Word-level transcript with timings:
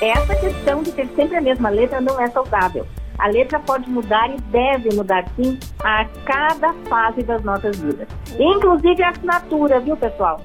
Essa 0.00 0.34
questão 0.36 0.82
de 0.82 0.92
ter 0.92 1.08
sempre 1.16 1.36
a 1.36 1.40
mesma 1.40 1.70
letra 1.70 2.02
não 2.02 2.20
é 2.20 2.26
saudável. 2.28 2.86
A 3.18 3.28
letra 3.28 3.58
pode 3.58 3.88
mudar 3.88 4.28
e 4.30 4.36
deve 4.50 4.94
mudar 4.94 5.24
sim 5.36 5.58
a 5.82 6.04
cada 6.26 6.74
fase 6.88 7.22
das 7.22 7.42
nossas 7.42 7.78
vidas. 7.78 8.06
Inclusive 8.38 9.02
a 9.02 9.08
assinatura, 9.08 9.80
viu, 9.80 9.96
pessoal? 9.96 10.42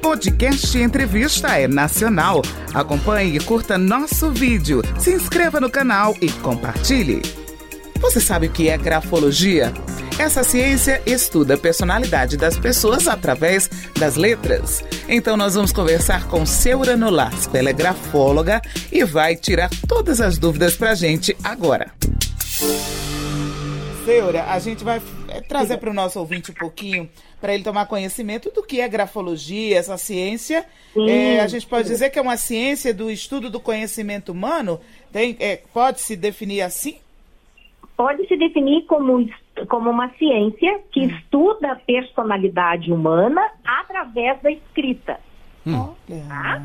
Podcast 0.00 0.78
Entrevista 0.78 1.58
é 1.58 1.66
nacional. 1.66 2.42
Acompanhe 2.72 3.36
e 3.36 3.40
curta 3.40 3.76
nosso 3.76 4.30
vídeo. 4.30 4.82
Se 4.96 5.12
inscreva 5.12 5.60
no 5.60 5.68
canal 5.68 6.14
e 6.20 6.30
compartilhe. 6.30 7.20
Você 8.00 8.20
sabe 8.20 8.46
o 8.46 8.52
que 8.52 8.68
é 8.68 8.78
grafologia? 8.78 9.72
Essa 10.22 10.44
ciência 10.44 11.02
estuda 11.04 11.54
a 11.54 11.58
personalidade 11.58 12.36
das 12.36 12.56
pessoas 12.56 13.08
através 13.08 13.68
das 13.98 14.14
letras. 14.14 14.84
Então 15.08 15.36
nós 15.36 15.56
vamos 15.56 15.72
conversar 15.72 16.28
com 16.28 16.46
Seura 16.46 16.96
Nolasco, 16.96 17.56
ela 17.56 17.70
é 17.70 17.72
grafóloga 17.72 18.62
e 18.92 19.02
vai 19.02 19.34
tirar 19.34 19.68
todas 19.88 20.20
as 20.20 20.38
dúvidas 20.38 20.76
pra 20.76 20.94
gente 20.94 21.36
agora. 21.42 21.90
Seura, 24.04 24.44
a 24.44 24.60
gente 24.60 24.84
vai 24.84 25.02
é, 25.26 25.40
trazer 25.40 25.78
para 25.78 25.90
o 25.90 25.92
nosso 25.92 26.20
ouvinte 26.20 26.52
um 26.52 26.54
pouquinho, 26.54 27.10
para 27.40 27.52
ele 27.52 27.64
tomar 27.64 27.86
conhecimento 27.86 28.48
do 28.52 28.62
que 28.62 28.80
é 28.80 28.86
grafologia, 28.88 29.76
essa 29.76 29.98
ciência. 29.98 30.64
É, 30.96 31.40
a 31.40 31.48
gente 31.48 31.66
pode 31.66 31.88
dizer 31.88 32.10
que 32.10 32.18
é 32.20 32.22
uma 32.22 32.36
ciência 32.36 32.94
do 32.94 33.10
estudo 33.10 33.50
do 33.50 33.58
conhecimento 33.58 34.30
humano? 34.30 34.78
Tem, 35.10 35.36
é, 35.40 35.56
pode 35.74 36.00
se 36.00 36.14
definir 36.14 36.60
assim? 36.60 36.98
Pode 37.96 38.24
se 38.28 38.36
definir 38.36 38.84
como, 38.86 39.28
como 39.68 39.90
uma 39.90 40.08
ciência 40.10 40.80
que 40.90 41.00
hum. 41.00 41.10
estuda 41.10 41.72
a 41.72 41.76
personalidade 41.76 42.92
humana 42.92 43.40
através 43.64 44.40
da 44.42 44.50
escrita. 44.50 45.18
Hum. 45.66 45.94
Tá? 46.28 46.60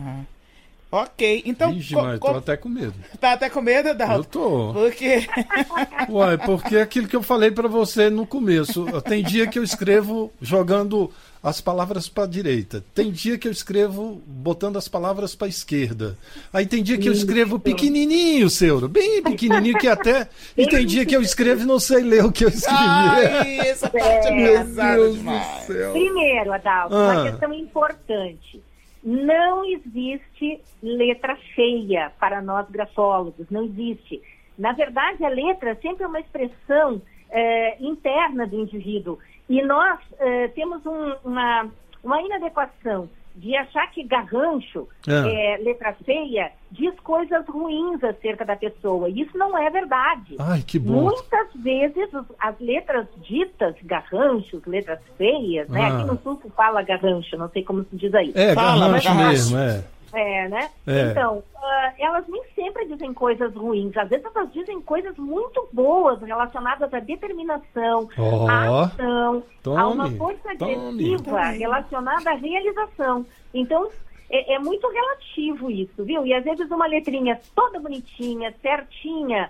Ok, 0.90 1.44
então. 1.46 1.74
Ixi, 1.74 1.96
mas 1.96 2.20
tô 2.20 2.28
até 2.28 2.56
com 2.56 2.70
medo. 2.70 2.94
Tá 3.20 3.34
até 3.34 3.50
com 3.50 3.62
medo, 3.62 3.94
Dalton? 3.94 4.16
Eu 4.16 4.24
tô. 4.24 4.74
Por 4.74 4.92
quê? 4.94 5.28
Uai, 6.10 6.38
porque 6.38 6.78
é 6.78 6.82
aquilo 6.82 7.08
que 7.08 7.16
eu 7.16 7.22
falei 7.22 7.52
para 7.52 7.68
você 7.68 8.10
no 8.10 8.26
começo. 8.26 8.86
Tem 9.02 9.22
dia 9.22 9.48
que 9.48 9.60
eu 9.60 9.64
escrevo 9.64 10.32
jogando 10.42 11.12
as 11.44 11.60
palavras 11.60 12.08
para 12.08 12.26
direita. 12.26 12.84
Tem 12.96 13.12
dia 13.12 13.38
que 13.38 13.50
eu 13.50 13.52
escrevo 13.52 14.22
botando 14.26 14.78
as 14.78 14.88
palavras 14.88 15.36
para 15.36 15.50
esquerda. 15.50 16.18
Aí 16.54 16.66
tem 16.66 16.82
dia 16.82 16.98
que 16.98 17.10
eu 17.10 17.14
escrevo 17.14 17.60
pequenininho, 17.60 18.50
Seuro, 18.50 18.88
bem 18.88 19.22
pequenininho 19.22 19.78
que 19.78 19.90
até. 19.90 20.30
E 20.56 20.66
tem 20.68 20.86
dia 20.86 21.06
que 21.06 21.16
eu 21.16 21.22
escrevo 21.22 21.64
e 21.64 21.66
não 21.66 21.80
sei 21.80 22.02
ler 22.02 22.24
o 22.24 22.32
que 22.32 22.46
eu 22.46 22.50
escrevi. 22.50 22.80
Ai, 22.80 23.60
essa 23.60 23.90
parte 23.90 24.28
é, 24.28 24.44
é 24.44 24.64
pesada 24.64 25.12
demais. 25.12 25.66
Primeiro, 25.66 26.54
Adalto, 26.54 26.96
ah. 26.96 27.12
uma 27.12 27.30
questão 27.30 27.54
importante 27.54 28.62
não 29.08 29.64
existe 29.64 30.62
letra 30.84 31.38
feia 31.56 32.12
para 32.20 32.42
nós 32.42 32.70
grafólogos, 32.70 33.50
não 33.50 33.64
existe. 33.64 34.22
Na 34.58 34.74
verdade, 34.74 35.24
a 35.24 35.30
letra 35.30 35.76
sempre 35.76 36.04
é 36.04 36.08
uma 36.08 36.20
expressão 36.20 37.02
é, 37.30 37.82
interna 37.82 38.46
do 38.46 38.60
indivíduo. 38.60 39.18
E 39.48 39.62
nós 39.62 39.98
é, 40.20 40.50
temos 40.50 40.86
um, 40.86 41.14
uma, 41.24 41.72
uma 42.04 42.22
inadequação 42.22 43.08
de 43.38 43.56
achar 43.56 43.90
que 43.92 44.04
garrancho, 44.04 44.88
é. 45.08 45.54
é. 45.54 45.58
letra 45.58 45.96
feia, 46.04 46.52
diz 46.72 46.94
coisas 47.02 47.46
ruins 47.48 48.04
acerca 48.04 48.44
da 48.44 48.56
pessoa. 48.56 49.08
E 49.10 49.22
isso 49.22 49.38
não 49.38 49.56
é 49.58 49.70
verdade. 49.70 50.36
Ai, 50.40 50.64
que 50.66 50.80
bom. 50.80 51.04
Muitas 51.04 51.54
vezes 51.56 52.10
as 52.40 52.60
letras 52.60 53.08
ditas 53.22 53.76
garranchos, 53.84 54.66
letras 54.66 55.00
feias, 55.18 55.70
né? 55.70 55.84
Ah. 55.84 55.98
Aqui 55.98 56.08
no 56.08 56.20
sul 56.22 56.40
se 56.42 56.50
fala 56.50 56.82
garrancho, 56.82 57.38
não 57.38 57.50
sei 57.50 57.64
como 57.64 57.84
se 57.84 57.96
diz 57.96 58.14
aí. 58.14 58.32
É, 58.36 58.54
fala, 58.56 58.88
garrancho 58.88 59.16
mesmo, 59.16 59.58
é. 59.58 59.84
É, 60.14 60.48
né? 60.48 60.70
É. 60.86 61.12
Então, 61.12 61.38
uh, 61.38 61.94
elas 61.98 62.26
nem 62.28 62.42
sempre 62.56 62.86
dizem 62.88 63.14
coisas 63.14 63.54
ruins. 63.54 63.96
Às 63.98 64.10
vezes 64.10 64.26
elas 64.26 64.52
dizem 64.54 64.82
coisas 64.82 65.16
muito 65.18 65.68
boas 65.74 66.22
relacionadas 66.22 66.94
à 66.94 67.00
determinação, 67.00 68.10
oh, 68.18 68.48
à 68.50 68.84
ação, 68.84 69.44
tome, 69.62 69.82
a 69.82 69.88
uma 69.88 70.12
força 70.12 70.52
agressiva 70.52 71.42
relacionada 71.50 72.32
à 72.32 72.36
realização. 72.36 73.26
Então, 73.54 73.90
é, 74.30 74.56
é, 74.56 74.60
muito 74.60 74.88
relativo 74.90 75.70
isso, 75.70 76.04
viu? 76.04 76.26
E 76.26 76.34
às 76.34 76.44
vezes 76.44 76.70
uma 76.70 76.88
letrinha 76.88 77.40
toda 77.56 77.80
bonitinha, 77.80 78.54
certinha, 78.62 79.50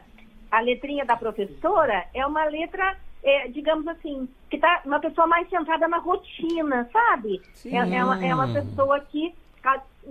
a 0.52 0.60
letrinha 0.60 1.06
da 1.06 1.18
professora 1.18 2.06
é 2.14 2.26
uma 2.26 2.46
letra 2.46 2.98
é, 3.24 3.48
digamos 3.50 3.88
assim, 3.88 4.30
que 4.50 4.56
está 4.56 4.82
uma 4.86 5.00
pessoa 5.00 5.28
mais 5.28 5.50
centrada 5.50 5.88
na 5.88 5.98
rotina, 5.98 6.88
sabe? 6.94 7.42
É, 7.66 7.76
é, 7.76 8.04
uma, 8.04 8.26
é, 8.26 8.34
uma, 8.34 8.48
pessoa 8.48 9.00
que 9.02 9.34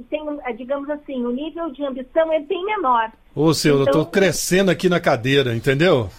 tem, 0.04 0.22
é, 0.44 0.52
digamos 0.52 0.88
assim, 0.90 1.24
o 1.24 1.30
nível 1.30 1.70
de 1.70 1.84
ambição 1.84 2.32
é 2.32 2.40
bem 2.40 2.64
menor. 2.64 3.10
Ô, 3.34 3.52
senhor, 3.52 3.82
então, 3.82 4.00
eu 4.00 4.04
tô 4.04 4.10
crescendo 4.10 4.70
aqui 4.70 4.88
na 4.88 5.00
cadeira, 5.00 5.54
entendeu? 5.54 6.10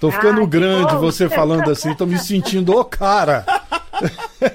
Tô 0.00 0.10
ficando 0.10 0.42
ah, 0.42 0.46
grande, 0.46 0.94
bom. 0.94 1.00
você 1.00 1.28
falando 1.28 1.70
assim, 1.70 1.94
tô 1.94 2.06
me 2.06 2.18
sentindo 2.18 2.76
o 2.76 2.84
cara. 2.84 3.44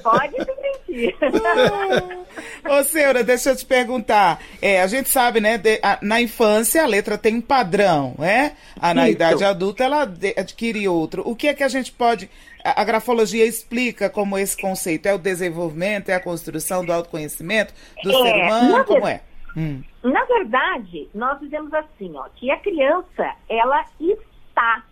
Pode 0.01 0.35
se 0.35 0.45
sentir. 0.45 1.15
Ô, 2.67 2.83
senhora, 2.83 3.23
deixa 3.23 3.51
eu 3.51 3.55
te 3.55 3.63
perguntar. 3.63 4.41
É, 4.59 4.81
a 4.81 4.87
gente 4.87 5.09
sabe, 5.09 5.39
né, 5.39 5.57
de, 5.57 5.79
a, 5.83 5.99
na 6.01 6.19
infância 6.19 6.83
a 6.83 6.87
letra 6.87 7.15
tem 7.15 7.35
um 7.35 7.41
padrão, 7.41 8.15
né? 8.17 8.53
A, 8.79 8.91
na 8.93 9.03
Isso. 9.03 9.11
idade 9.11 9.43
adulta 9.43 9.83
ela 9.83 10.05
de, 10.05 10.33
adquire 10.35 10.87
outro. 10.87 11.21
O 11.25 11.35
que 11.35 11.47
é 11.47 11.53
que 11.53 11.63
a 11.63 11.67
gente 11.67 11.91
pode 11.91 12.27
a, 12.65 12.83
grafologia 12.83 13.45
explica 13.45 14.09
como 14.09 14.37
esse 14.37 14.59
conceito 14.59 15.05
é 15.05 15.13
o 15.13 15.19
desenvolvimento, 15.19 16.09
é 16.09 16.15
a 16.15 16.19
construção 16.19 16.83
do 16.83 16.91
autoconhecimento 16.91 17.73
do 18.03 18.11
é, 18.11 18.13
ser 18.13 18.35
humano, 18.43 18.85
como 18.85 19.07
é? 19.07 19.21
Hum. 19.55 19.83
Na 20.03 20.23
verdade, 20.25 21.07
nós 21.13 21.39
dizemos 21.39 21.73
assim, 21.73 22.11
ó, 22.15 22.27
que 22.35 22.49
a 22.49 22.57
criança, 22.57 23.35
ela 23.47 23.85
está, 23.99 24.83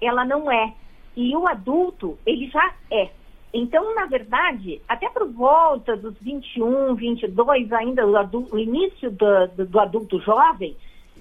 ela 0.00 0.24
não 0.24 0.50
é. 0.50 0.72
E 1.16 1.36
o 1.36 1.46
adulto, 1.46 2.18
ele 2.24 2.48
já 2.48 2.72
é. 2.90 3.10
Então, 3.52 3.94
na 3.94 4.06
verdade, 4.06 4.80
até 4.88 5.08
por 5.08 5.26
volta 5.30 5.96
dos 5.96 6.14
21, 6.20 6.94
22, 6.94 7.72
ainda 7.72 8.06
o, 8.06 8.16
adulto, 8.16 8.56
o 8.56 8.58
início 8.58 9.10
do, 9.10 9.46
do, 9.48 9.66
do, 9.66 9.80
adulto 9.80 10.20
jovem, 10.20 10.76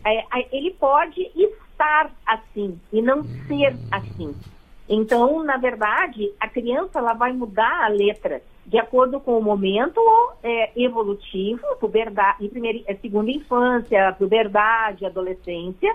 é, 0.05 0.25
ele 0.51 0.71
pode 0.71 1.21
estar 1.35 2.11
assim 2.25 2.79
e 2.91 3.01
não 3.01 3.23
ser 3.47 3.75
assim. 3.91 4.35
Então, 4.89 5.43
na 5.43 5.57
verdade, 5.57 6.31
a 6.39 6.47
criança 6.47 6.99
ela 6.99 7.13
vai 7.13 7.33
mudar 7.33 7.85
a 7.85 7.87
letra 7.89 8.41
de 8.65 8.77
acordo 8.77 9.19
com 9.19 9.37
o 9.37 9.41
momento 9.41 9.99
é, 10.43 10.71
evolutivo, 10.75 11.61
puberdade, 11.79 12.47
primeira, 12.49 12.79
é, 12.85 12.95
segunda 12.95 13.31
infância, 13.31 14.13
puberdade, 14.17 15.05
adolescência, 15.05 15.93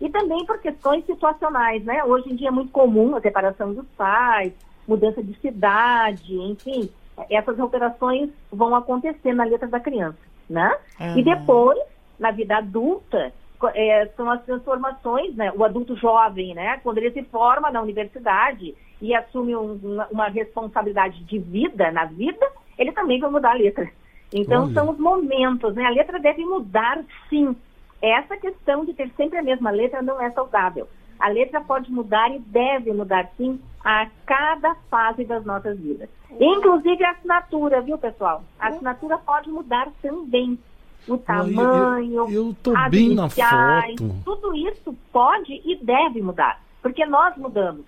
e 0.00 0.08
também 0.08 0.44
por 0.46 0.58
questões 0.58 1.04
situacionais, 1.04 1.84
né? 1.84 2.02
Hoje 2.04 2.32
em 2.32 2.34
dia 2.34 2.48
é 2.48 2.50
muito 2.50 2.72
comum 2.72 3.14
a 3.14 3.20
separação 3.20 3.72
dos 3.72 3.86
pais, 3.96 4.52
mudança 4.88 5.22
de 5.22 5.38
cidade, 5.38 6.34
enfim, 6.34 6.90
essas 7.30 7.58
alterações 7.60 8.30
vão 8.50 8.74
acontecer 8.74 9.34
na 9.34 9.44
letra 9.44 9.68
da 9.68 9.80
criança, 9.80 10.18
né? 10.48 10.76
Uhum. 11.00 11.18
E 11.18 11.22
depois, 11.22 11.78
na 12.18 12.30
vida 12.30 12.56
adulta, 12.56 13.32
é, 13.68 14.06
são 14.16 14.30
as 14.30 14.42
transformações, 14.44 15.34
né? 15.34 15.52
O 15.56 15.64
adulto 15.64 15.96
jovem, 15.96 16.54
né? 16.54 16.78
Quando 16.82 16.98
ele 16.98 17.10
se 17.10 17.22
forma 17.24 17.70
na 17.70 17.80
universidade 17.80 18.74
e 19.00 19.14
assume 19.14 19.54
um, 19.56 19.78
uma, 19.82 20.06
uma, 20.10 20.28
responsabilidade 20.28 21.22
de 21.24 21.38
vida 21.38 21.90
na 21.90 22.04
vida, 22.04 22.46
ele 22.78 22.92
também 22.92 23.20
vai 23.20 23.30
mudar 23.30 23.50
a 23.50 23.54
letra. 23.54 23.88
Então 24.32 24.64
Olha. 24.64 24.74
são 24.74 24.90
os 24.90 24.98
momentos, 24.98 25.74
né? 25.74 25.84
A 25.84 25.90
letra 25.90 26.18
deve 26.18 26.44
mudar, 26.44 27.02
sim. 27.28 27.54
Essa 28.00 28.36
questão 28.36 28.84
de 28.84 28.92
ter 28.92 29.10
sempre 29.16 29.38
a 29.38 29.42
mesma 29.42 29.70
letra 29.70 30.02
não 30.02 30.20
é 30.20 30.30
saudável. 30.30 30.88
A 31.18 31.28
letra 31.28 31.60
pode 31.60 31.90
mudar 31.90 32.30
e 32.34 32.38
deve 32.38 32.92
mudar, 32.92 33.30
sim, 33.36 33.60
a 33.84 34.08
cada 34.26 34.74
fase 34.90 35.24
das 35.24 35.44
nossas 35.44 35.78
vidas. 35.78 36.08
Inclusive 36.40 37.04
a 37.04 37.12
assinatura, 37.12 37.80
viu, 37.80 37.96
pessoal? 37.96 38.42
A 38.58 38.68
assinatura 38.68 39.16
pode 39.18 39.50
mudar 39.50 39.88
também 40.02 40.58
o 41.06 41.18
tamanho, 41.18 42.14
eu, 42.14 42.30
eu, 42.30 42.30
eu 42.30 42.56
tô 42.62 42.72
bem 42.88 43.12
iniciais, 43.12 44.00
na 44.00 44.08
foto. 44.08 44.22
tudo 44.24 44.54
isso 44.54 44.94
pode 45.12 45.60
e 45.64 45.76
deve 45.76 46.22
mudar, 46.22 46.62
porque 46.82 47.04
nós 47.06 47.36
mudamos. 47.36 47.84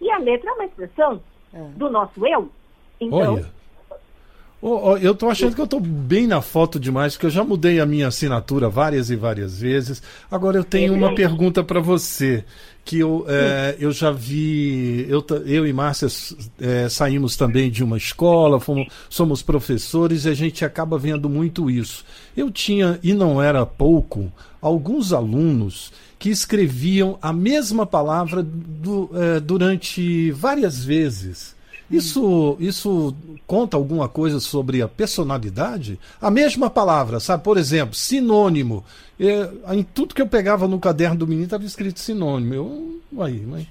E 0.00 0.10
a 0.10 0.18
letra 0.18 0.50
é 0.50 0.52
uma 0.54 0.64
expressão 0.64 1.20
é. 1.52 1.62
do 1.76 1.90
nosso 1.90 2.26
eu. 2.26 2.50
Então, 3.00 3.34
Olha. 3.34 3.57
Oh, 4.60 4.90
oh, 4.90 4.96
eu 4.96 5.14
tô 5.14 5.28
achando 5.28 5.54
que 5.54 5.60
eu 5.60 5.68
tô 5.68 5.78
bem 5.78 6.26
na 6.26 6.42
foto 6.42 6.80
demais, 6.80 7.14
porque 7.14 7.26
eu 7.26 7.30
já 7.30 7.44
mudei 7.44 7.78
a 7.78 7.86
minha 7.86 8.08
assinatura 8.08 8.68
várias 8.68 9.08
e 9.08 9.14
várias 9.14 9.60
vezes. 9.60 10.02
Agora 10.28 10.56
eu 10.56 10.64
tenho 10.64 10.94
uma 10.94 11.14
pergunta 11.14 11.62
para 11.62 11.78
você, 11.78 12.44
que 12.84 12.98
eu, 12.98 13.24
é, 13.28 13.76
eu 13.78 13.92
já 13.92 14.10
vi, 14.10 15.06
eu, 15.08 15.24
eu 15.46 15.64
e 15.64 15.72
Márcia 15.72 16.08
é, 16.58 16.88
saímos 16.88 17.36
também 17.36 17.70
de 17.70 17.84
uma 17.84 17.96
escola, 17.96 18.58
fomos, 18.58 18.88
somos 19.08 19.42
professores 19.42 20.24
e 20.24 20.30
a 20.30 20.34
gente 20.34 20.64
acaba 20.64 20.98
vendo 20.98 21.28
muito 21.28 21.70
isso. 21.70 22.04
Eu 22.36 22.50
tinha, 22.50 22.98
e 23.00 23.14
não 23.14 23.40
era 23.40 23.64
pouco, 23.64 24.32
alguns 24.60 25.12
alunos 25.12 25.92
que 26.18 26.30
escreviam 26.30 27.16
a 27.22 27.32
mesma 27.32 27.86
palavra 27.86 28.42
do, 28.42 29.10
é, 29.14 29.38
durante 29.38 30.32
várias 30.32 30.84
vezes. 30.84 31.57
Isso, 31.90 32.56
isso 32.60 33.14
conta 33.46 33.76
alguma 33.76 34.08
coisa 34.08 34.40
sobre 34.40 34.82
a 34.82 34.88
personalidade? 34.88 35.98
A 36.20 36.30
mesma 36.30 36.68
palavra, 36.68 37.18
sabe? 37.18 37.42
Por 37.42 37.56
exemplo, 37.56 37.94
sinônimo. 37.94 38.84
É, 39.18 39.50
em 39.74 39.82
tudo 39.82 40.14
que 40.14 40.20
eu 40.20 40.26
pegava 40.26 40.68
no 40.68 40.78
caderno 40.78 41.16
do 41.16 41.26
menino 41.26 41.46
estava 41.46 41.64
escrito 41.64 41.98
sinônimo. 41.98 42.54
Eu, 42.54 43.00
aí, 43.20 43.40
mas 43.46 43.66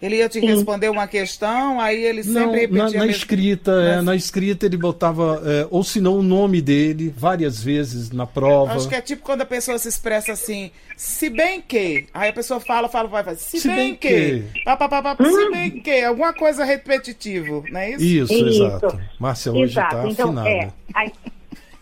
ele 0.00 0.16
ia 0.16 0.28
te 0.28 0.40
Sim. 0.40 0.46
responder 0.46 0.90
uma 0.90 1.06
questão, 1.06 1.80
aí 1.80 2.04
ele 2.04 2.22
sempre 2.22 2.40
não, 2.40 2.52
repetia. 2.52 2.98
Na, 3.00 3.06
na 3.06 3.06
escrita, 3.06 3.72
é, 3.72 4.00
na 4.02 4.14
escrita 4.14 4.66
ele 4.66 4.76
botava, 4.76 5.42
é, 5.44 5.66
ou 5.70 5.82
se 5.82 6.00
não 6.00 6.18
o 6.18 6.22
nome 6.22 6.60
dele, 6.60 7.12
várias 7.16 7.62
vezes 7.62 8.10
na 8.10 8.26
prova. 8.26 8.74
Acho 8.74 8.88
que 8.88 8.94
é 8.94 9.00
tipo 9.00 9.22
quando 9.22 9.40
a 9.40 9.46
pessoa 9.46 9.78
se 9.78 9.88
expressa 9.88 10.32
assim, 10.32 10.70
se 10.96 11.30
bem 11.30 11.62
que. 11.62 12.06
Aí 12.12 12.28
a 12.28 12.32
pessoa 12.32 12.60
fala, 12.60 12.88
fala, 12.88 13.08
vai, 13.08 13.22
vai, 13.22 13.36
se, 13.36 13.58
se 13.58 13.68
bem, 13.68 13.76
bem, 13.76 13.94
que. 13.96 14.42
que. 14.52 14.64
Pá, 14.64 14.76
pá, 14.76 14.88
pá, 14.88 15.16
hum. 15.18 15.24
Se 15.24 15.50
bem 15.50 15.70
que. 15.80 16.04
Alguma 16.04 16.34
coisa 16.34 16.64
repetitivo, 16.64 17.64
não 17.70 17.80
é 17.80 17.90
isso? 17.92 18.04
Isso, 18.04 18.34
isso. 18.34 18.64
exato. 18.64 19.00
Márcia 19.18 19.52
hoje 19.52 19.80
está 19.80 20.06
então, 20.06 20.26
afinada. 20.26 20.48
É, 20.48 20.70
aí, 20.94 21.12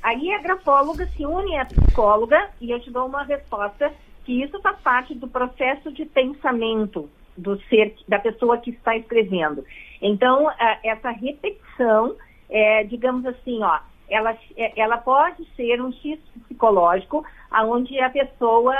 aí 0.03 0.33
a 0.35 0.39
grafóloga 0.41 1.09
se 1.17 1.27
une 1.27 1.59
à 1.59 1.65
psicóloga 1.65 2.49
e 2.61 2.71
eu 2.71 2.79
te 2.81 2.93
dou 2.93 3.07
uma 3.07 3.25
resposta 3.25 3.93
que 4.25 4.41
isso 4.43 4.61
faz 4.63 4.79
parte 4.79 5.15
do 5.17 5.27
processo 5.27 5.93
de 5.93 6.05
pensamento 6.07 7.11
do 7.37 7.61
ser 7.65 7.95
da 8.09 8.19
pessoa 8.19 8.59
que 8.59 8.71
está 8.71 8.97
escrevendo. 8.97 9.65
Então, 10.01 10.51
essa 10.83 11.11
repetição, 11.11 12.15
é, 12.49 12.85
digamos 12.85 13.25
assim, 13.27 13.63
ó, 13.63 13.79
ela, 14.09 14.37
é, 14.57 14.81
ela 14.81 14.99
pode 14.99 15.47
ser 15.57 15.81
um 15.81 15.93
X 15.93 16.19
psicológico, 16.47 17.25
onde 17.53 17.99
a 17.99 18.11
pessoa, 18.11 18.75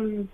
hum, 0.00 0.26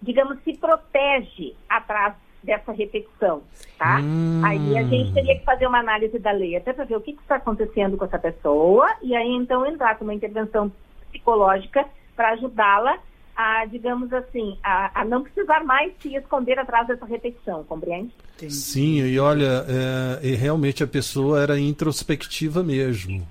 digamos, 0.00 0.38
se 0.42 0.54
protege 0.54 1.54
atrás 1.68 2.14
dessa 2.42 2.72
repetição, 2.72 3.42
tá? 3.78 4.00
Hum. 4.00 4.42
Aí 4.44 4.76
a 4.76 4.82
gente 4.82 5.12
teria 5.12 5.38
que 5.38 5.44
fazer 5.44 5.66
uma 5.66 5.78
análise 5.78 6.18
da 6.18 6.32
letra 6.32 6.74
para 6.74 6.84
ver 6.84 6.96
o 6.96 7.00
que, 7.00 7.12
que 7.12 7.22
está 7.22 7.36
acontecendo 7.36 7.96
com 7.96 8.04
essa 8.04 8.18
pessoa 8.18 8.88
e 9.00 9.14
aí 9.14 9.30
então 9.30 9.64
entrar 9.64 9.96
com 9.96 10.04
uma 10.04 10.14
intervenção 10.14 10.72
psicológica 11.10 11.86
para 12.16 12.30
ajudá-la 12.30 12.98
a, 13.36 13.64
digamos 13.66 14.12
assim, 14.12 14.58
a, 14.62 15.00
a, 15.00 15.04
não 15.04 15.22
precisar 15.22 15.64
mais 15.64 15.92
se 16.00 16.14
esconder 16.14 16.58
atrás 16.58 16.86
dessa 16.86 17.04
repetição, 17.06 17.64
compreende? 17.64 18.10
Sim, 18.48 19.04
e 19.04 19.18
olha, 19.18 19.64
é, 19.68 20.26
e 20.28 20.34
realmente 20.34 20.82
a 20.82 20.86
pessoa 20.86 21.40
era 21.40 21.58
introspectiva 21.58 22.62
mesmo. 22.62 23.26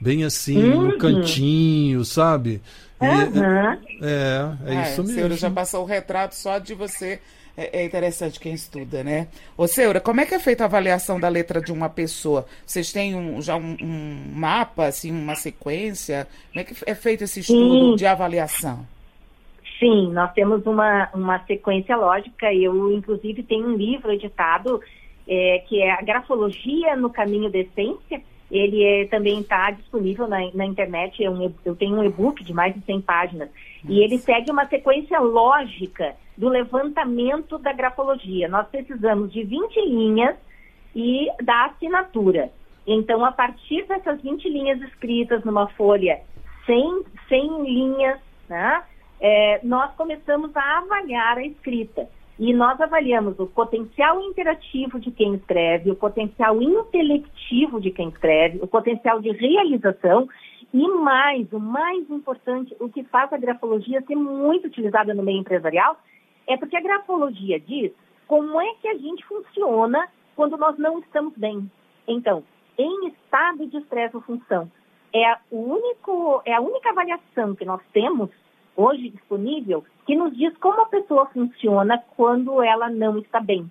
Bem 0.00 0.24
assim, 0.24 0.58
uhum. 0.58 0.82
no 0.82 0.98
cantinho, 0.98 2.04
sabe? 2.04 2.60
E, 3.00 3.06
uhum. 3.06 3.44
é, 3.44 3.78
é, 4.02 4.74
é, 4.74 4.82
isso 4.82 5.02
mesmo. 5.02 5.14
Senhora 5.14 5.36
já 5.36 5.50
passou 5.50 5.82
o 5.82 5.86
retrato 5.86 6.34
só 6.34 6.58
de 6.58 6.74
você. 6.74 7.20
É, 7.56 7.82
é, 7.82 7.84
interessante 7.84 8.40
quem 8.40 8.52
estuda, 8.52 9.04
né? 9.04 9.28
Ô, 9.56 9.68
Seura, 9.68 10.00
como 10.00 10.20
é 10.20 10.26
que 10.26 10.34
é 10.34 10.40
feita 10.40 10.64
a 10.64 10.66
avaliação 10.66 11.20
da 11.20 11.28
letra 11.28 11.60
de 11.60 11.70
uma 11.70 11.88
pessoa? 11.88 12.46
Vocês 12.66 12.90
têm 12.90 13.14
um, 13.14 13.40
já 13.40 13.54
um, 13.54 13.76
um, 13.80 14.32
mapa, 14.34 14.86
assim, 14.86 15.12
uma 15.12 15.36
sequência? 15.36 16.26
Como 16.48 16.60
é 16.60 16.64
que 16.64 16.74
é 16.84 16.94
feito 16.96 17.22
esse 17.22 17.40
estudo 17.40 17.90
Sim. 17.90 17.96
de 17.96 18.06
avaliação? 18.06 18.84
Sim, 19.78 20.12
nós 20.12 20.32
temos 20.32 20.64
uma, 20.66 21.08
uma 21.12 21.38
sequência 21.46 21.96
lógica. 21.96 22.52
Eu, 22.52 22.92
inclusive, 22.92 23.42
tenho 23.42 23.68
um 23.68 23.76
livro 23.76 24.12
editado 24.12 24.80
é, 25.26 25.62
que 25.66 25.80
é 25.80 25.92
a 25.92 26.02
Grafologia 26.02 26.94
no 26.96 27.10
Caminho 27.10 27.50
da 27.50 27.58
Essência. 27.58 28.22
Ele 28.50 28.84
é, 28.84 29.06
também 29.06 29.40
está 29.40 29.70
disponível 29.70 30.28
na, 30.28 30.38
na 30.54 30.64
internet. 30.64 31.24
É 31.24 31.30
um, 31.30 31.52
eu 31.64 31.74
tenho 31.74 31.96
um 31.96 32.04
e-book 32.04 32.44
de 32.44 32.52
mais 32.52 32.74
de 32.74 32.80
100 32.82 33.00
páginas. 33.00 33.48
E 33.88 34.00
ele 34.00 34.18
segue 34.18 34.50
uma 34.50 34.66
sequência 34.66 35.18
lógica 35.18 36.14
do 36.36 36.48
levantamento 36.48 37.58
da 37.58 37.72
grafologia. 37.72 38.48
Nós 38.48 38.68
precisamos 38.68 39.32
de 39.32 39.42
20 39.42 39.80
linhas 39.88 40.36
e 40.94 41.28
da 41.42 41.66
assinatura. 41.66 42.50
Então, 42.86 43.24
a 43.24 43.32
partir 43.32 43.86
dessas 43.86 44.20
20 44.20 44.48
linhas 44.48 44.80
escritas 44.82 45.42
numa 45.42 45.66
folha, 45.68 46.20
100, 46.66 47.02
100 47.28 47.62
linhas, 47.62 48.18
né? 48.48 48.82
É, 49.26 49.58
nós 49.62 49.90
começamos 49.94 50.54
a 50.54 50.78
avaliar 50.80 51.38
a 51.38 51.46
escrita. 51.46 52.06
E 52.38 52.52
nós 52.52 52.78
avaliamos 52.78 53.38
o 53.38 53.46
potencial 53.46 54.20
interativo 54.20 55.00
de 55.00 55.10
quem 55.10 55.34
escreve, 55.34 55.90
o 55.90 55.96
potencial 55.96 56.60
intelectivo 56.60 57.80
de 57.80 57.90
quem 57.90 58.08
escreve, 58.08 58.58
o 58.60 58.66
potencial 58.66 59.22
de 59.22 59.30
realização 59.30 60.28
e 60.74 60.86
mais, 60.88 61.50
o 61.54 61.58
mais 61.58 62.10
importante, 62.10 62.76
o 62.78 62.90
que 62.90 63.02
faz 63.04 63.32
a 63.32 63.38
grafologia 63.38 64.02
ser 64.02 64.14
muito 64.14 64.66
utilizada 64.66 65.14
no 65.14 65.22
meio 65.22 65.40
empresarial 65.40 65.96
é 66.46 66.58
porque 66.58 66.76
a 66.76 66.82
grafologia 66.82 67.58
diz 67.58 67.92
como 68.26 68.60
é 68.60 68.74
que 68.82 68.88
a 68.88 68.98
gente 68.98 69.24
funciona 69.24 70.06
quando 70.36 70.58
nós 70.58 70.76
não 70.76 70.98
estamos 70.98 71.32
bem. 71.34 71.70
Então, 72.06 72.42
em 72.76 73.06
estado 73.06 73.66
de 73.68 73.78
estresse 73.78 74.16
ou 74.16 74.22
função, 74.22 74.70
é, 75.14 75.38
o 75.50 75.76
único, 75.76 76.42
é 76.44 76.52
a 76.52 76.60
única 76.60 76.90
avaliação 76.90 77.54
que 77.54 77.64
nós 77.64 77.80
temos 77.90 78.28
hoje 78.76 79.10
disponível 79.10 79.84
que 80.06 80.14
nos 80.14 80.36
diz 80.36 80.56
como 80.58 80.80
a 80.80 80.86
pessoa 80.86 81.26
funciona 81.26 82.02
quando 82.16 82.62
ela 82.62 82.90
não 82.90 83.18
está 83.18 83.40
bem. 83.40 83.70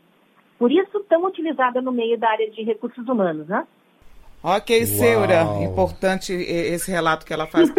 Por 0.57 0.71
isso, 0.71 0.99
tão 1.09 1.25
utilizada 1.25 1.81
no 1.81 1.91
meio 1.91 2.17
da 2.17 2.29
área 2.29 2.49
de 2.49 2.63
recursos 2.63 3.07
humanos, 3.07 3.47
né? 3.47 3.67
Ok, 4.45 4.85
Seura, 4.87 5.45
importante 5.63 6.33
esse 6.33 6.91
relato 6.91 7.25
que 7.25 7.31
ela 7.31 7.47
faz 7.47 7.69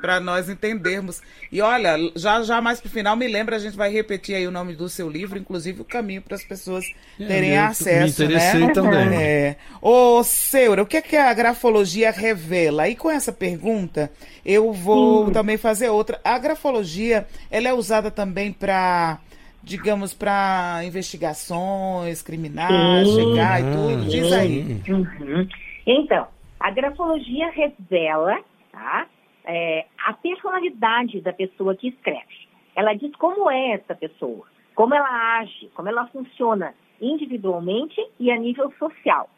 para 0.00 0.20
nós 0.22 0.48
entendermos. 0.48 1.20
E 1.50 1.60
olha, 1.60 1.96
já 2.14 2.40
já 2.42 2.60
mais 2.60 2.80
para 2.80 2.86
o 2.86 2.90
final, 2.92 3.16
me 3.16 3.26
lembra, 3.26 3.56
a 3.56 3.58
gente 3.58 3.76
vai 3.76 3.90
repetir 3.90 4.36
aí 4.36 4.46
o 4.46 4.50
nome 4.52 4.76
do 4.76 4.88
seu 4.88 5.10
livro, 5.10 5.36
inclusive 5.36 5.80
o 5.80 5.84
caminho 5.84 6.22
para 6.22 6.36
as 6.36 6.44
pessoas 6.44 6.84
é, 7.18 7.26
terem 7.26 7.58
acesso. 7.58 8.22
Me 8.22 8.26
interessei 8.26 8.60
né? 8.60 8.72
também. 8.72 9.20
É. 9.20 9.56
Ô, 9.82 10.22
Seura, 10.22 10.84
o 10.84 10.86
que, 10.86 10.98
é 10.98 11.02
que 11.02 11.16
a 11.16 11.34
grafologia 11.34 12.12
revela? 12.12 12.88
E 12.88 12.94
com 12.94 13.10
essa 13.10 13.32
pergunta, 13.32 14.08
eu 14.46 14.72
vou 14.72 15.32
também 15.32 15.56
fazer 15.56 15.88
outra. 15.88 16.20
A 16.22 16.38
grafologia, 16.38 17.26
ela 17.50 17.68
é 17.68 17.74
usada 17.74 18.08
também 18.08 18.52
para 18.52 19.18
digamos, 19.64 20.12
para 20.12 20.82
investigações 20.84 22.20
criminais, 22.20 23.08
Sim. 23.08 23.14
chegar 23.14 23.60
e 23.62 23.64
tudo? 23.64 24.10
Diz 24.10 24.30
aí. 24.30 24.82
Uhum. 24.86 25.48
Então, 25.86 26.28
a 26.58 26.70
grafologia 26.70 27.50
revela 27.50 28.40
tá, 28.72 29.06
é, 29.44 29.86
a 30.06 30.12
personalidade 30.14 31.20
da 31.20 31.32
pessoa 31.32 31.76
que 31.76 31.88
escreve. 31.88 32.48
Ela 32.74 32.94
diz 32.94 33.14
como 33.16 33.50
é 33.50 33.72
essa 33.72 33.94
pessoa, 33.94 34.46
como 34.74 34.94
ela 34.94 35.38
age, 35.38 35.70
como 35.74 35.88
ela 35.88 36.06
funciona 36.08 36.74
individualmente 37.00 38.00
e 38.18 38.30
a 38.30 38.36
nível 38.36 38.72
social, 38.78 39.28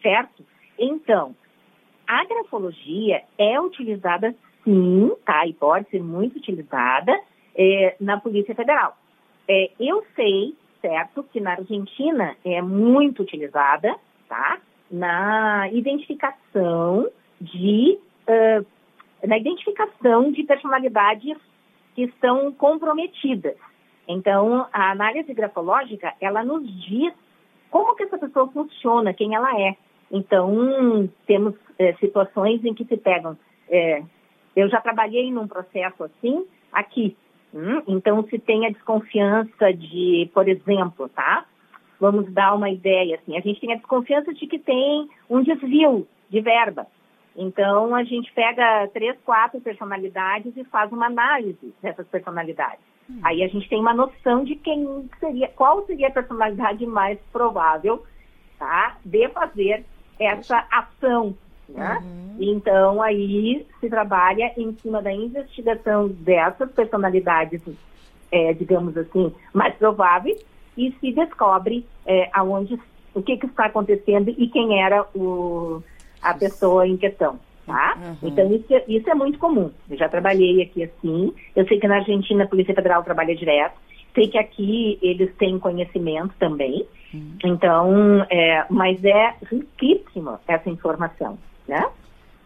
certo? 0.00 0.44
Então, 0.78 1.34
a 2.06 2.24
grafologia 2.24 3.22
é 3.36 3.60
utilizada 3.60 4.34
sim, 4.64 5.10
tá? 5.24 5.46
E 5.46 5.52
pode 5.52 5.88
ser 5.90 6.02
muito 6.02 6.36
utilizada 6.36 7.18
é, 7.54 7.96
na 8.00 8.20
Polícia 8.20 8.54
Federal. 8.54 8.96
É, 9.48 9.70
eu 9.78 10.04
sei, 10.14 10.54
certo, 10.80 11.24
que 11.24 11.40
na 11.40 11.52
Argentina 11.52 12.36
é 12.44 12.62
muito 12.62 13.22
utilizada, 13.22 13.94
tá? 14.28 14.60
Na 14.92 15.70
identificação 15.72 17.08
de 17.40 17.98
uh, 18.28 18.66
na 19.26 19.38
identificação 19.38 20.30
de 20.30 20.42
personalidades 20.42 21.38
que 21.94 22.02
estão 22.02 22.52
comprometidas. 22.52 23.56
Então, 24.06 24.66
a 24.72 24.90
análise 24.90 25.32
grafológica, 25.32 26.12
ela 26.20 26.44
nos 26.44 26.66
diz 26.84 27.14
como 27.70 27.94
que 27.94 28.02
essa 28.02 28.18
pessoa 28.18 28.48
funciona, 28.48 29.14
quem 29.14 29.34
ela 29.34 29.58
é. 29.60 29.76
Então, 30.10 31.08
temos 31.26 31.54
é, 31.78 31.94
situações 31.94 32.64
em 32.64 32.74
que 32.74 32.84
se 32.84 32.96
pegam. 32.96 33.36
É, 33.70 34.02
eu 34.54 34.68
já 34.68 34.80
trabalhei 34.80 35.30
num 35.30 35.46
processo 35.46 36.04
assim 36.04 36.44
aqui. 36.72 37.16
Hum? 37.54 37.82
Então, 37.86 38.22
se 38.28 38.38
tem 38.38 38.66
a 38.66 38.70
desconfiança 38.70 39.72
de, 39.72 40.28
por 40.34 40.48
exemplo, 40.48 41.08
tá? 41.08 41.46
Vamos 42.02 42.32
dar 42.32 42.52
uma 42.56 42.68
ideia, 42.68 43.14
assim, 43.14 43.38
a 43.38 43.40
gente 43.40 43.60
tem 43.60 43.72
a 43.72 43.76
desconfiança 43.76 44.34
de 44.34 44.44
que 44.48 44.58
tem 44.58 45.08
um 45.30 45.40
desvio 45.40 46.04
de 46.28 46.40
verba. 46.40 46.84
Então, 47.36 47.94
a 47.94 48.02
gente 48.02 48.32
pega 48.32 48.88
três, 48.88 49.16
quatro 49.24 49.60
personalidades 49.60 50.52
e 50.56 50.64
faz 50.64 50.90
uma 50.90 51.06
análise 51.06 51.72
dessas 51.80 52.04
personalidades. 52.08 52.80
Hum. 53.08 53.20
Aí 53.22 53.44
a 53.44 53.46
gente 53.46 53.68
tem 53.68 53.78
uma 53.78 53.94
noção 53.94 54.42
de 54.42 54.56
quem 54.56 55.08
seria, 55.20 55.46
qual 55.46 55.86
seria 55.86 56.08
a 56.08 56.10
personalidade 56.10 56.84
mais 56.86 57.20
provável, 57.32 58.04
tá, 58.58 58.96
de 59.04 59.28
fazer 59.28 59.84
essa 60.18 60.66
ação, 60.72 61.36
né? 61.68 62.02
Uhum. 62.02 62.36
Então, 62.40 63.00
aí 63.00 63.64
se 63.78 63.88
trabalha 63.88 64.52
em 64.56 64.72
cima 64.78 65.00
da 65.00 65.12
investigação 65.12 66.08
dessas 66.08 66.68
personalidades, 66.72 67.62
é, 68.32 68.52
digamos 68.54 68.96
assim, 68.96 69.32
mais 69.54 69.72
prováveis 69.76 70.44
e 70.76 70.92
se 71.00 71.12
descobre 71.12 71.86
é, 72.06 72.28
aonde, 72.32 72.78
o 73.14 73.22
que, 73.22 73.36
que, 73.36 73.46
está 73.46 73.66
acontecendo 73.66 74.34
e 74.36 74.48
quem 74.48 74.82
era 74.82 75.06
o, 75.14 75.82
a 76.20 76.34
pessoa 76.34 76.86
em 76.86 76.96
questão. 76.96 77.38
Tá? 77.66 77.96
Uhum. 77.96 78.28
Então, 78.28 78.52
isso, 78.52 78.66
isso 78.88 79.08
é 79.08 79.14
muito 79.14 79.38
comum. 79.38 79.70
Eu 79.88 79.96
já 79.96 80.08
trabalhei 80.08 80.62
aqui 80.62 80.82
assim. 80.82 81.32
Eu 81.54 81.66
sei 81.68 81.78
que 81.78 81.86
na 81.86 81.96
Argentina 81.96 82.44
a 82.44 82.48
Polícia 82.48 82.74
Federal 82.74 83.04
trabalha 83.04 83.36
direto. 83.36 83.76
Sei 84.14 84.28
que 84.28 84.36
aqui 84.36 84.98
eles 85.00 85.34
têm 85.36 85.58
conhecimento 85.58 86.34
também, 86.38 86.84
uhum. 87.14 87.36
então, 87.44 88.26
é, 88.28 88.66
mas 88.68 89.02
é 89.04 89.34
riquíssima 89.50 90.38
essa 90.46 90.68
informação, 90.68 91.38
né? 91.66 91.88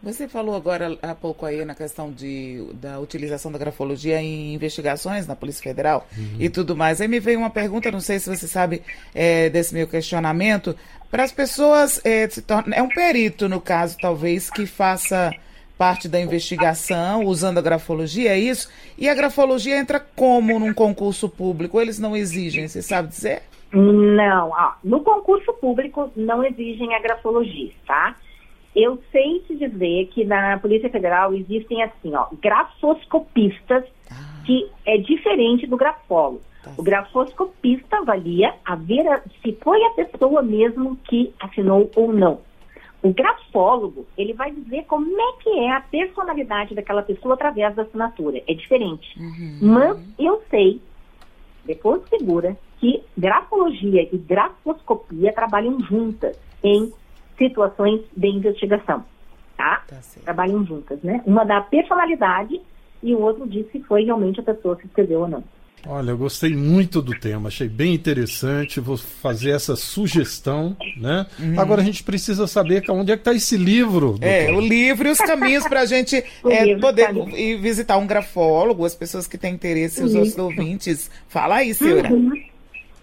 Você 0.07 0.25
falou 0.25 0.55
agora 0.55 0.97
há 1.01 1.13
pouco 1.13 1.45
aí 1.45 1.65
na 1.65 1.75
questão 1.75 2.09
de, 2.09 2.65
da 2.75 2.97
utilização 2.97 3.51
da 3.51 3.57
grafologia 3.57 4.21
em 4.21 4.53
investigações 4.53 5.27
na 5.27 5.35
Polícia 5.35 5.61
Federal 5.61 6.07
uhum. 6.17 6.37
e 6.39 6.49
tudo 6.49 6.77
mais. 6.77 7.01
Aí 7.01 7.09
me 7.09 7.19
veio 7.19 7.39
uma 7.39 7.49
pergunta, 7.49 7.91
não 7.91 7.99
sei 7.99 8.17
se 8.17 8.33
você 8.33 8.47
sabe 8.47 8.81
é, 9.13 9.49
desse 9.49 9.73
meu 9.73 9.85
questionamento, 9.85 10.73
para 11.11 11.23
as 11.23 11.33
pessoas, 11.33 11.99
é, 12.05 12.25
se 12.29 12.41
torna, 12.41 12.73
é 12.73 12.81
um 12.81 12.87
perito, 12.87 13.49
no 13.49 13.59
caso, 13.59 13.97
talvez, 13.99 14.49
que 14.49 14.65
faça 14.65 15.33
parte 15.77 16.07
da 16.07 16.21
investigação 16.21 17.25
usando 17.25 17.57
a 17.57 17.61
grafologia, 17.61 18.31
é 18.31 18.39
isso? 18.39 18.69
E 18.97 19.09
a 19.09 19.13
grafologia 19.13 19.77
entra 19.77 19.99
como 19.99 20.57
num 20.57 20.73
concurso 20.73 21.27
público? 21.27 21.81
Eles 21.81 21.99
não 21.99 22.15
exigem, 22.15 22.65
você 22.65 22.81
sabe 22.81 23.09
dizer? 23.09 23.41
Não, 23.73 24.51
ó, 24.51 24.71
no 24.81 25.01
concurso 25.01 25.51
público 25.55 26.09
não 26.15 26.45
exigem 26.45 26.95
a 26.95 27.01
grafologia, 27.01 27.73
tá? 27.85 28.15
Eu 28.77 29.01
sei 29.11 29.39
te 29.39 29.55
dizer 29.55 30.05
que 30.13 30.23
na 30.23 30.59
Polícia 30.59 30.87
Federal 30.87 31.33
existem 31.33 31.81
assim, 31.81 32.13
ó, 32.13 32.27
grafoscopistas, 32.39 33.83
ah. 34.11 34.43
que 34.45 34.69
é 34.85 34.99
diferente 34.99 35.65
do 35.65 35.75
grafólogo. 35.75 36.43
Tá. 36.63 36.71
O 36.77 36.83
grafoscopista 36.83 37.97
avalia 37.97 38.53
a 38.63 38.75
ver 38.75 39.23
se 39.41 39.57
foi 39.63 39.83
a 39.83 39.89
pessoa 39.89 40.43
mesmo 40.43 40.95
que 40.97 41.33
assinou 41.39 41.89
ou 41.95 42.13
não. 42.13 42.39
O 43.01 43.11
grafólogo, 43.11 44.05
ele 44.15 44.33
vai 44.33 44.51
dizer 44.51 44.85
como 44.85 45.07
é 45.19 45.33
que 45.41 45.49
é 45.57 45.71
a 45.71 45.81
personalidade 45.81 46.75
daquela 46.75 47.01
pessoa 47.01 47.33
através 47.33 47.73
da 47.73 47.81
assinatura. 47.81 48.43
É 48.47 48.53
diferente. 48.53 49.19
Uhum. 49.19 49.57
Mas 49.59 49.99
eu 50.19 50.43
sei, 50.51 50.79
depois 51.65 52.07
segura, 52.09 52.55
que 52.79 53.01
grafologia 53.17 54.07
e 54.13 54.17
grafoscopia 54.19 55.33
trabalham 55.33 55.79
juntas 55.79 56.39
em 56.63 56.93
situações 57.37 58.01
de 58.15 58.27
investigação. 58.27 59.03
Tá? 59.55 59.83
tá 59.87 59.97
trabalham 60.23 60.63
juntas, 60.65 61.01
né? 61.01 61.21
Uma 61.25 61.43
da 61.43 61.61
personalidade 61.61 62.61
e 63.01 63.15
o 63.15 63.21
outro 63.21 63.47
diz 63.47 63.69
se 63.71 63.79
foi 63.81 64.03
realmente 64.03 64.39
a 64.39 64.43
pessoa 64.43 64.75
que 64.75 64.85
escreveu 64.85 65.21
ou 65.21 65.27
não. 65.27 65.43
Olha, 65.85 66.11
eu 66.11 66.17
gostei 66.17 66.55
muito 66.55 67.01
do 67.01 67.17
tema, 67.17 67.47
achei 67.47 67.69
bem 67.69 67.93
interessante. 67.93 68.79
Vou 68.79 68.97
fazer 68.97 69.51
essa 69.51 69.75
sugestão, 69.75 70.75
né? 70.97 71.25
Uhum. 71.39 71.59
Agora 71.59 71.81
a 71.81 71.83
gente 71.83 72.03
precisa 72.03 72.47
saber 72.47 72.83
onde 72.89 73.11
é 73.11 73.15
que 73.15 73.21
está 73.21 73.33
esse 73.33 73.55
livro. 73.55 74.07
Doutor. 74.07 74.25
É, 74.25 74.51
o 74.51 74.59
livro 74.59 75.07
e 75.07 75.11
os 75.11 75.19
caminhos 75.19 75.65
para 75.67 75.81
a 75.81 75.85
gente 75.85 76.15
é, 76.49 76.75
poder 76.77 77.15
ir 77.35 77.57
visitar 77.61 77.97
um 77.97 78.07
grafólogo, 78.07 78.83
as 78.85 78.95
pessoas 78.95 79.27
que 79.27 79.37
têm 79.37 79.53
interesse, 79.53 80.03
os 80.03 80.13
outros 80.13 80.37
ouvintes. 80.37 81.09
Fala 81.29 81.57
aí, 81.57 81.73
senhora. 81.73 82.11
Uhum. 82.11 82.31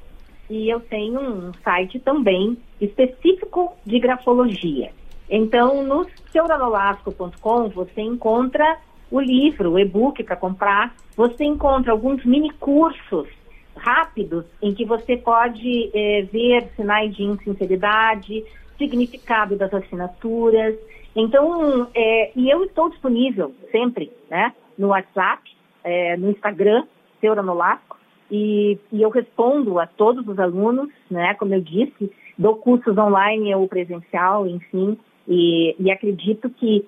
e 0.50 0.69
eu 0.69 0.79
tenho 0.81 1.19
um 1.19 1.51
site 1.63 2.00
também 2.00 2.57
específico 2.79 3.73
de 3.85 4.00
grafologia. 4.00 4.91
Então, 5.29 5.83
no 5.83 6.07
seuranolasco.com 6.31 7.69
você 7.69 8.01
encontra 8.01 8.77
o 9.09 9.19
livro, 9.19 9.71
o 9.71 9.79
e-book 9.79 10.23
para 10.23 10.35
comprar, 10.35 10.95
você 11.15 11.43
encontra 11.43 11.91
alguns 11.91 12.23
mini 12.25 12.51
cursos 12.51 13.27
rápidos 13.75 14.45
em 14.61 14.73
que 14.73 14.85
você 14.85 15.17
pode 15.17 15.89
eh, 15.93 16.27
ver 16.31 16.69
sinais 16.75 17.15
de 17.15 17.23
insinceridade, 17.23 18.43
significado 18.77 19.55
das 19.55 19.73
assinaturas. 19.73 20.75
Então, 21.15 21.88
é, 21.93 22.31
e 22.35 22.50
eu 22.50 22.63
estou 22.63 22.89
disponível 22.89 23.53
sempre, 23.71 24.11
né, 24.29 24.53
no 24.81 24.88
WhatsApp, 24.88 25.43
é, 25.83 26.17
no 26.17 26.31
Instagram, 26.31 26.83
Seura 27.19 27.43
Nolasco, 27.43 27.97
e, 28.31 28.79
e 28.91 29.01
eu 29.01 29.09
respondo 29.09 29.79
a 29.79 29.85
todos 29.85 30.27
os 30.27 30.39
alunos, 30.39 30.89
né, 31.09 31.35
como 31.35 31.53
eu 31.53 31.61
disse, 31.61 32.11
dou 32.38 32.55
cursos 32.55 32.97
online 32.97 33.53
ou 33.53 33.67
presencial, 33.67 34.47
enfim, 34.47 34.97
e, 35.27 35.75
e 35.79 35.91
acredito 35.91 36.50
que 36.50 36.83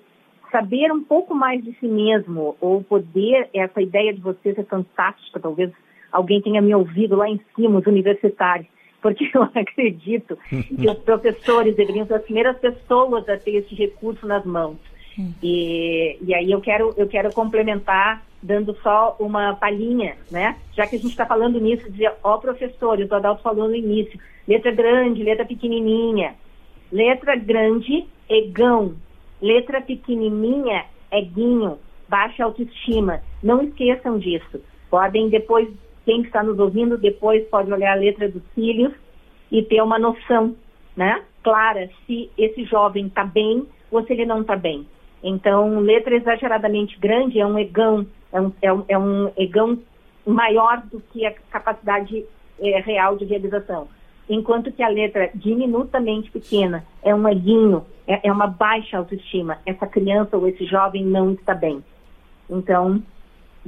saber 0.52 0.92
um 0.92 1.04
pouco 1.04 1.36
mais 1.36 1.64
de 1.64 1.74
si 1.80 1.88
mesmo, 1.88 2.56
ou 2.60 2.84
poder, 2.84 3.50
essa 3.54 3.82
ideia 3.82 4.14
de 4.14 4.22
você 4.22 4.54
ser 4.54 4.66
fantástica, 4.66 5.40
talvez 5.40 5.72
alguém 6.12 6.42
tenha 6.42 6.62
me 6.62 6.74
ouvido 6.74 7.16
lá 7.16 7.30
em 7.30 7.40
cima, 7.56 7.80
os 7.80 7.86
universitários, 7.86 8.68
porque 9.02 9.30
eu 9.34 9.44
acredito 9.54 10.38
que 10.50 10.90
os 10.90 11.00
professores 11.00 11.76
deveriam 11.76 12.08
ser 12.08 12.16
as 12.16 12.24
primeiras 12.24 12.58
pessoas 12.58 13.28
a 13.30 13.38
ter 13.38 13.56
esse 13.56 13.76
recurso 13.76 14.26
nas 14.26 14.44
mãos. 14.46 14.78
E, 15.42 16.18
e 16.22 16.34
aí 16.34 16.52
eu 16.52 16.62
quero, 16.62 16.94
eu 16.98 17.08
quero 17.08 17.32
complementar 17.34 18.24
dando 18.44 18.76
só 18.84 19.16
uma 19.20 19.56
palhinha, 19.56 20.18
né? 20.30 20.58
Já 20.76 20.86
que 20.86 20.98
a 20.98 21.00
gente 21.00 21.12
está 21.12 21.26
falando 21.26 21.60
nisso, 21.60 21.90
de 21.92 22.04
ó 22.22 22.38
professores, 22.38 23.10
o 23.10 23.16
Adalto 23.16 23.42
falou 23.42 23.70
no 23.70 23.76
início, 23.76 24.20
letra 24.48 24.72
grande, 24.72 25.24
letra 25.24 25.46
pequenininha. 25.46 26.36
Letra 26.92 27.36
grande 27.36 28.06
egão. 28.30 28.96
Letra 29.42 29.82
pequenininha, 29.82 30.86
eguinho, 31.12 31.80
baixa 32.08 32.44
autoestima. 32.44 33.22
Não 33.42 33.64
esqueçam 33.64 34.20
disso. 34.20 34.62
Podem 34.90 35.30
depois, 35.30 35.68
quem 36.06 36.22
está 36.22 36.44
nos 36.44 36.60
ouvindo, 36.60 36.98
depois 36.98 37.48
pode 37.48 37.72
olhar 37.72 37.94
a 37.94 38.00
letra 38.00 38.30
dos 38.30 38.44
cílios 38.54 38.94
e 39.52 39.64
ter 39.64 39.82
uma 39.82 39.98
noção, 39.98 40.56
né? 40.96 41.24
Clara, 41.42 41.90
se 42.06 42.30
esse 42.38 42.64
jovem 42.66 43.08
está 43.08 43.24
bem 43.24 43.66
ou 43.92 44.04
se 44.04 44.14
ele 44.14 44.26
não 44.26 44.42
está 44.42 44.56
bem. 44.56 44.86
Então, 45.24 45.80
letra 45.80 46.16
exageradamente 46.16 47.00
grande 47.00 47.40
é 47.40 47.46
um 47.46 47.58
egão, 47.58 48.06
é 48.32 48.42
um, 48.42 48.52
é 48.62 48.74
um, 48.74 48.86
é 48.90 48.98
um 48.98 49.32
egão 49.38 49.80
maior 50.26 50.84
do 50.92 51.00
que 51.00 51.26
a 51.26 51.32
capacidade 51.50 52.26
é, 52.60 52.80
real 52.82 53.16
de 53.16 53.26
realização 53.26 53.88
enquanto 54.30 54.72
que 54.72 54.84
a 54.84 54.88
letra 54.88 55.30
diminutamente 55.34 56.32
pequena 56.32 56.84
é 57.02 57.14
um 57.14 57.28
eguinho, 57.28 57.86
é, 58.08 58.28
é 58.28 58.32
uma 58.32 58.48
baixa 58.48 58.98
autoestima. 58.98 59.58
Essa 59.66 59.88
criança 59.88 60.38
ou 60.38 60.48
esse 60.48 60.66
jovem 60.66 61.04
não 61.04 61.32
está 61.34 61.54
bem. 61.54 61.84
Então, 62.50 63.02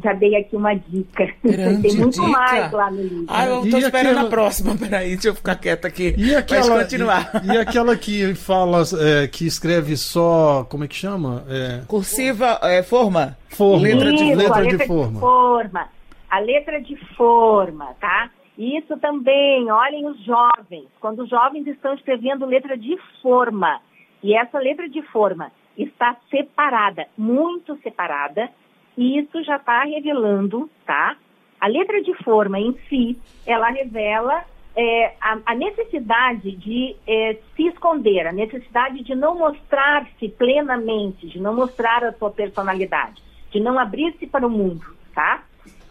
já 0.04 0.14
dei 0.14 0.36
aqui 0.36 0.56
uma 0.56 0.74
dica. 0.74 1.28
Grande 1.44 1.82
Tem 1.82 1.98
muito 1.98 2.20
dica. 2.20 2.28
mais 2.28 2.72
lá 2.72 2.92
no 2.92 3.02
livro. 3.02 3.26
Ah, 3.28 3.46
eu 3.46 3.62
tô 3.70 3.78
e 3.78 3.82
esperando 3.82 4.12
aquela... 4.12 4.28
a 4.28 4.30
próxima. 4.30 4.76
Peraí, 4.78 5.10
deixa 5.10 5.30
eu 5.30 5.36
ficar 5.36 5.56
quieta 5.56 5.88
aqui. 5.88 6.14
E 6.18 6.36
aquela, 6.36 6.68
Pode 6.68 6.84
continuar. 6.84 7.32
E, 7.44 7.48
e, 7.48 7.58
aquela 7.58 7.96
que 7.96 8.36
fala, 8.36 8.84
é, 9.00 9.28
que 9.28 9.46
escreve 9.46 9.96
só, 9.96 10.66
como 10.70 10.84
é 10.84 10.88
que 10.88 10.96
chama? 10.96 11.46
É... 11.50 11.82
Cursiva, 11.88 12.60
é, 12.64 12.84
forma. 12.84 13.38
Forma. 13.50 13.84
Letra 13.84 14.12
de, 14.12 14.24
Isso, 14.24 14.38
letra, 14.38 14.60
letra 14.60 14.78
de, 14.78 14.88
forma. 14.88 15.14
de 15.14 15.20
forma. 15.20 15.90
A 16.30 16.40
letra 16.40 16.82
de 16.82 16.96
forma, 17.16 17.94
tá? 18.00 18.30
Isso 18.58 18.98
também, 18.98 19.70
olhem 19.70 20.08
os 20.08 20.24
jovens, 20.24 20.88
quando 21.00 21.24
os 21.24 21.30
jovens 21.30 21.68
estão 21.68 21.94
escrevendo 21.94 22.46
letra 22.46 22.78
de 22.78 22.98
forma, 23.22 23.82
e 24.24 24.34
essa 24.34 24.58
letra 24.60 24.88
de 24.90 25.02
forma 25.04 25.52
está 25.78 26.16
separada, 26.30 27.06
muito 27.18 27.78
separada, 27.82 28.50
e 28.98 29.20
isso 29.20 29.44
já 29.44 29.58
está 29.58 29.84
revelando, 29.84 30.70
tá? 30.86 31.18
A 31.60 31.68
letra 31.68 32.02
de 32.02 32.14
forma 32.24 32.60
em 32.60 32.74
si, 32.90 33.18
ela 33.46 33.70
revela 33.70 34.44
é, 34.76 35.14
a, 35.22 35.40
a, 35.46 35.56
necessidade 35.56 36.52
de 36.52 36.96
é, 37.08 37.38
se 37.56 37.68
esconder, 37.68 38.28
a 38.28 38.32
necessidade 38.32 39.04
de 39.04 39.16
não 39.16 39.38
mostrar-se 39.38 40.30
plenamente, 40.30 41.28
de 41.28 41.40
não 41.40 41.56
mostrar 41.56 42.04
a 42.04 42.12
sua 42.14 42.30
personalidade, 42.30 43.24
de 43.52 43.60
não 43.60 43.80
abrir-se 43.80 44.28
para 44.28 44.46
o 44.46 44.50
mundo, 44.50 44.86
tá? 45.14 45.44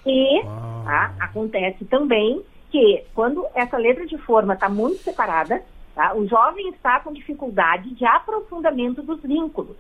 E 0.07 0.43
tá, 0.85 1.15
acontece 1.19 1.85
também 1.87 2.43
que 2.71 3.05
quando 3.15 3.47
essa 3.55 3.79
letra 3.79 4.05
de 4.07 4.19
forma 4.19 4.53
está 4.55 4.69
muito 4.69 4.99
separada, 4.99 5.63
tá, 5.95 6.15
o 6.15 6.27
jovem 6.27 6.69
está 6.71 7.01
com 7.01 7.13
dificuldade 7.13 7.95
de 7.95 8.05
aprofundamento 8.05 9.03
dos 9.03 9.23
vínculos, 9.23 9.77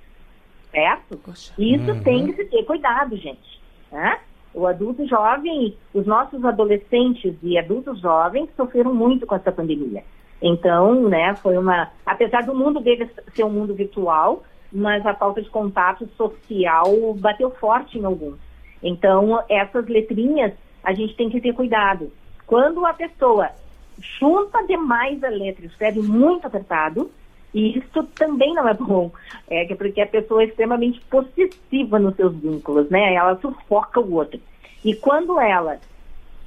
certo? 0.74 1.16
Poxa. 1.18 1.52
Isso 1.56 1.90
uhum. 1.90 2.02
tem 2.02 2.26
que 2.26 2.34
se 2.34 2.44
ter 2.46 2.64
cuidado, 2.64 3.16
gente. 3.16 3.60
Né? 3.92 4.18
O 4.52 4.66
adulto 4.66 5.06
jovem, 5.06 5.76
os 5.92 6.06
nossos 6.06 6.44
adolescentes 6.44 7.34
e 7.42 7.56
adultos 7.58 8.00
jovens 8.00 8.48
sofreram 8.56 8.92
muito 8.92 9.26
com 9.26 9.34
essa 9.34 9.52
pandemia. 9.52 10.02
Então, 10.42 11.08
né, 11.08 11.34
foi 11.36 11.56
uma. 11.56 11.90
Apesar 12.04 12.42
do 12.42 12.54
mundo 12.54 12.80
deles 12.80 13.08
ser 13.34 13.44
um 13.44 13.50
mundo 13.50 13.74
virtual, 13.74 14.42
mas 14.70 15.06
a 15.06 15.14
falta 15.14 15.40
de 15.40 15.48
contato 15.48 16.08
social 16.16 17.14
bateu 17.14 17.50
forte 17.52 17.98
em 17.98 18.04
alguns. 18.04 18.38
Então, 18.82 19.42
essas 19.48 19.86
letrinhas 19.86 20.52
a 20.82 20.92
gente 20.92 21.14
tem 21.14 21.30
que 21.30 21.40
ter 21.40 21.54
cuidado. 21.54 22.12
Quando 22.46 22.84
a 22.84 22.92
pessoa 22.92 23.50
junta 23.98 24.62
demais 24.66 25.22
a 25.24 25.28
letra, 25.28 25.64
escreve 25.64 26.00
muito 26.02 26.46
apertado, 26.46 27.10
e 27.54 27.78
isso 27.78 28.02
também 28.16 28.52
não 28.52 28.68
é 28.68 28.74
bom, 28.74 29.12
é 29.48 29.72
porque 29.76 30.00
a 30.00 30.06
pessoa 30.06 30.42
é 30.42 30.46
extremamente 30.46 31.00
possessiva 31.02 32.00
nos 32.00 32.16
seus 32.16 32.34
vínculos, 32.34 32.90
né? 32.90 33.14
Ela 33.14 33.38
sufoca 33.40 34.00
o 34.00 34.14
outro. 34.14 34.40
E 34.84 34.94
quando 34.96 35.40
ela 35.40 35.78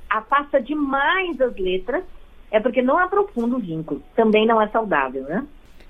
afasta 0.09 0.61
demais 0.61 1.39
as 1.39 1.55
letras, 1.55 2.03
é 2.51 2.59
porque 2.59 2.81
não 2.81 2.97
aprofunda 2.97 3.55
o 3.55 3.59
vínculo. 3.59 4.03
Também 4.15 4.45
não 4.45 4.61
é 4.61 4.67
saudável, 4.67 5.23
né? 5.23 5.45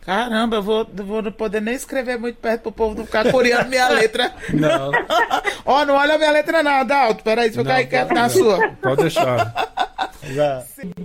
Caramba, 0.07 0.57
eu 0.57 0.63
vou, 0.63 0.86
vou 0.86 1.21
não 1.21 1.31
poder 1.31 1.62
nem 1.62 1.74
escrever 1.74 2.17
muito 2.17 2.38
perto 2.38 2.62
pro 2.62 2.71
povo 2.71 2.95
não 2.95 3.05
ficar 3.05 3.29
coreando 3.29 3.69
minha 3.69 3.89
letra. 3.89 4.33
Não. 4.53 4.91
Ó, 5.65 5.81
oh, 5.81 5.86
não 5.86 5.95
olha 5.95 6.15
a 6.15 6.17
minha 6.17 6.31
letra 6.31 6.63
não, 6.63 6.86
Dalto. 6.86 7.21
Peraí, 7.25 7.47
deixa 7.47 7.59
eu 7.59 7.65
cair 7.65 7.88
quieto 7.88 8.13
na 8.13 8.29
sua. 8.29 8.69
Pode 8.81 9.01
deixar. 9.01 9.87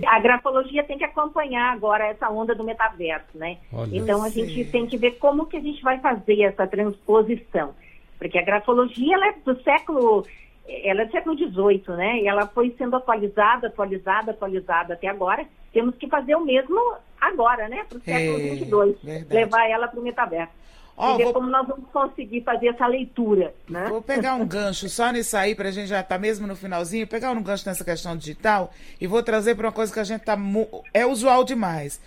A 0.05 0.19
grafologia 0.19 0.83
tem 0.83 0.97
que 0.97 1.03
acompanhar 1.03 1.71
agora 1.73 2.07
essa 2.07 2.29
onda 2.29 2.53
do 2.53 2.63
metaverso, 2.63 3.35
né? 3.35 3.57
Olha. 3.71 3.97
Então 3.97 4.23
a 4.23 4.29
gente 4.29 4.65
tem 4.65 4.85
que 4.85 4.97
ver 4.97 5.11
como 5.13 5.45
que 5.45 5.57
a 5.57 5.61
gente 5.61 5.81
vai 5.81 5.99
fazer 5.99 6.41
essa 6.43 6.67
transposição. 6.67 7.73
Porque 8.17 8.37
a 8.37 8.43
grafologia 8.43 9.15
ela 9.15 9.27
é 9.27 9.35
do 9.43 9.61
século 9.63 10.25
ela 10.65 11.01
é 11.01 11.05
do 11.05 11.11
século 11.11 11.37
XVIII, 11.37 11.97
né? 11.97 12.21
E 12.21 12.27
ela 12.27 12.47
foi 12.47 12.73
sendo 12.77 12.95
atualizada, 12.95 13.67
atualizada, 13.67 14.31
atualizada 14.31 14.93
até 14.93 15.07
agora. 15.07 15.45
Temos 15.73 15.95
que 15.95 16.07
fazer 16.07 16.35
o 16.35 16.45
mesmo 16.45 16.79
agora, 17.19 17.67
né? 17.67 17.85
Para 17.87 17.97
o 17.97 18.01
século 18.01 18.95
XXII. 18.95 19.11
É, 19.11 19.33
levar 19.33 19.69
ela 19.69 19.87
para 19.87 19.99
o 19.99 20.03
metaverso. 20.03 20.53
Ver 21.17 21.23
vou... 21.23 21.33
como 21.33 21.49
nós 21.49 21.67
vamos 21.67 21.89
conseguir 21.91 22.41
fazer 22.41 22.67
essa 22.67 22.85
leitura, 22.85 23.53
né? 23.67 23.87
Vou 23.89 24.01
pegar 24.01 24.35
um 24.35 24.45
gancho 24.45 24.87
só 24.87 25.11
nisso 25.11 25.35
aí, 25.35 25.55
para 25.55 25.69
a 25.69 25.71
gente 25.71 25.87
já 25.87 26.01
estar 26.01 26.15
tá 26.15 26.21
mesmo 26.21 26.45
no 26.45 26.55
finalzinho, 26.55 27.07
pegar 27.07 27.31
um 27.31 27.41
gancho 27.41 27.67
nessa 27.67 27.83
questão 27.83 28.15
digital 28.15 28.71
e 29.01 29.07
vou 29.07 29.23
trazer 29.23 29.55
para 29.55 29.67
uma 29.67 29.73
coisa 29.73 29.91
que 29.91 29.99
a 29.99 30.03
gente 30.03 30.21
tá 30.21 30.37
é 30.93 31.05
usual 31.05 31.43
demais. 31.43 31.99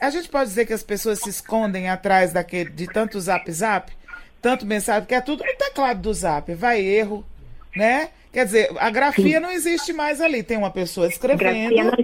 A 0.00 0.10
gente 0.10 0.28
pode 0.28 0.50
dizer 0.50 0.66
que 0.66 0.74
as 0.74 0.82
pessoas 0.82 1.20
se 1.20 1.30
escondem 1.30 1.88
atrás 1.88 2.32
daquele, 2.32 2.68
de 2.68 2.86
tanto 2.86 3.18
zap 3.18 3.50
zap, 3.50 3.90
tanto 4.42 4.66
mensagem, 4.66 5.02
porque 5.02 5.14
é 5.14 5.22
tudo 5.22 5.42
no 5.42 5.56
teclado 5.56 6.02
do 6.02 6.12
zap. 6.12 6.52
Vai 6.54 6.82
erro, 6.82 7.24
né? 7.74 8.10
Quer 8.30 8.44
dizer, 8.44 8.70
a 8.78 8.90
grafia 8.90 9.38
Sim. 9.38 9.42
não 9.42 9.50
existe 9.50 9.92
mais 9.92 10.20
ali. 10.20 10.42
Tem 10.42 10.58
uma 10.58 10.70
pessoa 10.70 11.06
escrevendo, 11.06 11.96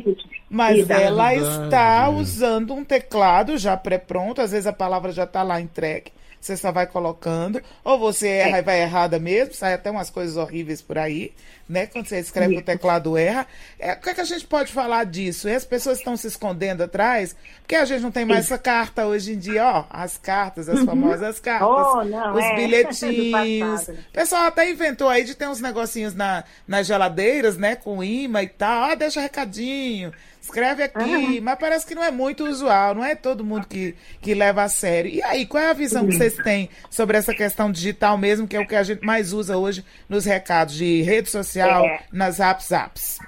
mas 0.48 0.78
Exato. 0.78 1.00
ela 1.00 1.34
está 1.34 2.08
usando 2.08 2.72
um 2.72 2.84
teclado 2.84 3.58
já 3.58 3.76
pré-pronto. 3.76 4.40
Às 4.40 4.52
vezes 4.52 4.66
a 4.66 4.72
palavra 4.72 5.12
já 5.12 5.24
está 5.24 5.42
lá 5.42 5.60
entregue 5.60 6.12
você 6.40 6.56
só 6.56 6.72
vai 6.72 6.86
colocando, 6.86 7.60
ou 7.84 7.98
você 7.98 8.28
erra 8.28 8.56
é. 8.56 8.60
e 8.60 8.62
vai 8.62 8.82
errada 8.82 9.18
mesmo, 9.18 9.54
sai 9.54 9.74
até 9.74 9.90
umas 9.90 10.08
coisas 10.08 10.36
horríveis 10.36 10.80
por 10.80 10.96
aí, 10.96 11.32
né? 11.68 11.86
Quando 11.86 12.06
você 12.06 12.18
escreve 12.18 12.56
o 12.56 12.62
teclado 12.62 13.16
erra. 13.16 13.46
É, 13.78 13.92
o 13.92 14.00
que, 14.00 14.10
é 14.10 14.14
que 14.14 14.20
a 14.20 14.24
gente 14.24 14.46
pode 14.46 14.72
falar 14.72 15.04
disso? 15.04 15.48
E 15.48 15.54
as 15.54 15.64
pessoas 15.64 15.98
estão 15.98 16.16
se 16.16 16.26
escondendo 16.26 16.82
atrás, 16.82 17.36
porque 17.60 17.76
a 17.76 17.84
gente 17.84 18.00
não 18.00 18.10
tem 18.10 18.24
mais 18.24 18.46
essa 18.46 18.58
carta 18.58 19.06
hoje 19.06 19.34
em 19.34 19.38
dia, 19.38 19.64
ó, 19.64 19.84
as 19.90 20.16
cartas, 20.16 20.68
as 20.68 20.80
uhum. 20.80 20.86
famosas 20.86 21.38
cartas, 21.38 21.68
oh, 21.68 22.04
não, 22.04 22.34
os 22.34 22.44
é. 22.44 22.54
bilhetinhos. 22.56 23.88
o 23.88 24.12
pessoal 24.12 24.46
até 24.46 24.70
inventou 24.70 25.08
aí 25.08 25.24
de 25.24 25.34
ter 25.34 25.46
uns 25.46 25.60
negocinhos 25.60 26.14
na, 26.14 26.44
nas 26.66 26.86
geladeiras, 26.86 27.56
né, 27.56 27.76
com 27.76 28.02
imã 28.02 28.42
e 28.42 28.48
tal, 28.48 28.90
ó, 28.90 28.94
deixa 28.94 29.20
recadinho 29.20 30.12
escreve 30.50 30.82
aqui, 30.82 30.98
uhum. 30.98 31.40
mas 31.42 31.58
parece 31.58 31.86
que 31.86 31.94
não 31.94 32.02
é 32.02 32.10
muito 32.10 32.44
usual, 32.44 32.94
não 32.94 33.04
é 33.04 33.14
todo 33.14 33.44
mundo 33.44 33.66
que, 33.66 33.94
que 34.20 34.34
leva 34.34 34.62
a 34.62 34.68
sério. 34.68 35.10
E 35.10 35.22
aí, 35.22 35.46
qual 35.46 35.62
é 35.62 35.70
a 35.70 35.74
visão 35.74 36.06
que 36.06 36.12
vocês 36.12 36.36
têm 36.36 36.68
sobre 36.90 37.16
essa 37.16 37.34
questão 37.34 37.70
digital 37.70 38.18
mesmo, 38.18 38.46
que 38.46 38.56
é 38.56 38.60
o 38.60 38.66
que 38.66 38.74
a 38.74 38.82
gente 38.82 39.04
mais 39.04 39.32
usa 39.32 39.56
hoje 39.56 39.84
nos 40.08 40.24
recados 40.24 40.74
de 40.74 41.02
rede 41.02 41.30
social, 41.30 41.84
é. 41.84 42.00
nas 42.12 42.40
apps 42.40 42.70
apps? 42.70 43.18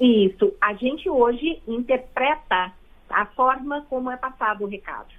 Isso, 0.00 0.52
a 0.60 0.74
gente 0.74 1.08
hoje 1.08 1.62
interpreta 1.66 2.72
a 3.08 3.26
forma 3.26 3.86
como 3.88 4.10
é 4.10 4.16
passado 4.16 4.64
o 4.64 4.68
recado. 4.68 5.14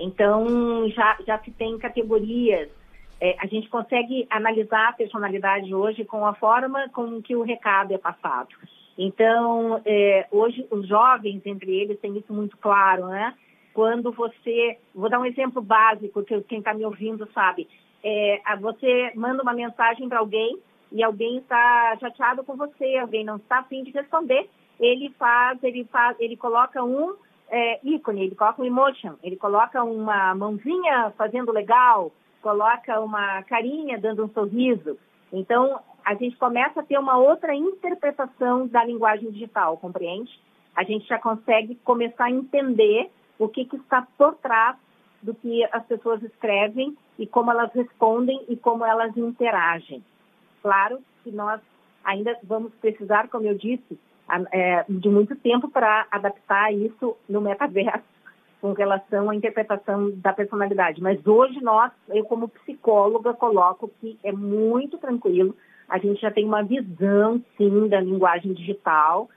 Então, 0.00 0.88
já, 0.90 1.18
já 1.26 1.38
se 1.38 1.50
tem 1.50 1.78
categorias 1.78 2.68
é, 3.22 3.36
a 3.38 3.46
gente 3.46 3.68
consegue 3.68 4.26
analisar 4.28 4.88
a 4.88 4.92
personalidade 4.94 5.72
hoje 5.72 6.04
com 6.04 6.26
a 6.26 6.34
forma 6.34 6.88
com 6.88 7.22
que 7.22 7.36
o 7.36 7.42
recado 7.42 7.94
é 7.94 7.98
passado. 7.98 8.48
Então, 8.96 9.80
é, 9.84 10.26
hoje 10.30 10.66
os 10.70 10.86
jovens, 10.86 11.40
entre 11.46 11.74
eles, 11.74 12.00
têm 12.00 12.16
isso 12.18 12.32
muito 12.32 12.56
claro, 12.58 13.06
né? 13.06 13.34
Quando 13.72 14.12
você, 14.12 14.78
vou 14.94 15.08
dar 15.08 15.18
um 15.18 15.24
exemplo 15.24 15.62
básico 15.62 16.22
que 16.24 16.40
quem 16.42 16.58
está 16.58 16.74
me 16.74 16.84
ouvindo 16.84 17.26
sabe, 17.32 17.66
é, 18.04 18.40
você 18.60 19.12
manda 19.14 19.42
uma 19.42 19.54
mensagem 19.54 20.08
para 20.08 20.18
alguém 20.18 20.58
e 20.90 21.02
alguém 21.02 21.38
está 21.38 21.96
chateado 21.98 22.44
com 22.44 22.54
você, 22.54 22.96
alguém 22.96 23.24
não 23.24 23.36
está 23.36 23.60
afim 23.60 23.82
de 23.82 23.90
responder, 23.92 24.48
ele 24.78 25.10
faz, 25.18 25.62
ele 25.62 25.84
faz, 25.84 26.16
ele 26.20 26.36
coloca 26.36 26.84
um 26.84 27.14
é, 27.48 27.80
ícone, 27.82 28.24
ele 28.24 28.34
coloca 28.34 28.60
um 28.60 28.64
emotion, 28.64 29.14
ele 29.22 29.36
coloca 29.36 29.82
uma 29.82 30.34
mãozinha 30.34 31.12
fazendo 31.16 31.52
legal, 31.52 32.12
coloca 32.42 33.00
uma 33.00 33.42
carinha 33.44 33.98
dando 33.98 34.24
um 34.24 34.28
sorriso. 34.30 34.98
Então, 35.32 35.80
a 36.04 36.14
gente 36.14 36.36
começa 36.36 36.80
a 36.80 36.82
ter 36.82 36.98
uma 36.98 37.18
outra 37.18 37.54
interpretação 37.54 38.66
da 38.66 38.84
linguagem 38.84 39.30
digital, 39.30 39.76
compreende? 39.76 40.30
A 40.74 40.84
gente 40.84 41.06
já 41.06 41.18
consegue 41.18 41.74
começar 41.84 42.24
a 42.24 42.30
entender 42.30 43.10
o 43.38 43.48
que, 43.48 43.64
que 43.64 43.76
está 43.76 44.06
por 44.16 44.34
trás 44.36 44.76
do 45.22 45.34
que 45.34 45.64
as 45.70 45.84
pessoas 45.86 46.22
escrevem 46.22 46.96
e 47.18 47.26
como 47.26 47.50
elas 47.50 47.72
respondem 47.72 48.44
e 48.48 48.56
como 48.56 48.84
elas 48.84 49.16
interagem. 49.16 50.02
Claro 50.62 51.00
que 51.22 51.30
nós 51.30 51.60
ainda 52.04 52.36
vamos 52.42 52.72
precisar, 52.74 53.28
como 53.28 53.46
eu 53.46 53.56
disse, 53.56 53.98
é, 54.50 54.84
de 54.88 55.08
muito 55.08 55.36
tempo 55.36 55.68
para 55.68 56.06
adaptar 56.10 56.72
isso 56.72 57.16
no 57.28 57.40
metaverso 57.40 58.12
com 58.60 58.72
relação 58.72 59.28
à 59.28 59.34
interpretação 59.34 60.12
da 60.16 60.32
personalidade. 60.32 61.02
Mas 61.02 61.24
hoje 61.26 61.60
nós, 61.60 61.90
eu 62.08 62.24
como 62.24 62.48
psicóloga, 62.48 63.34
coloco 63.34 63.90
que 64.00 64.16
é 64.22 64.30
muito 64.30 64.98
tranquilo 64.98 65.54
a 65.92 65.98
gente 65.98 66.22
já 66.22 66.30
tem 66.30 66.46
uma 66.46 66.62
visão, 66.62 67.42
sim, 67.58 67.86
da 67.86 68.00
linguagem 68.00 68.54
digital 68.54 69.28